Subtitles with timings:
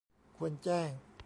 [0.37, 0.91] ควรแจ้ง